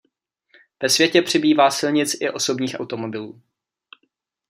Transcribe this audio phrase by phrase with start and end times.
[0.83, 3.41] Ve světě přibývá silnic i osobních automobilů.